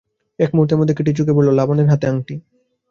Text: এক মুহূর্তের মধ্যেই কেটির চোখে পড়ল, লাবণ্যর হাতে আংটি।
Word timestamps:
এক 0.39 0.49
মুহূর্তের 0.53 0.77
মধ্যেই 0.79 0.97
কেটির 0.97 1.17
চোখে 1.17 1.35
পড়ল, 1.35 1.49
লাবণ্যর 1.51 1.91
হাতে 1.91 2.05
আংটি। 2.07 2.35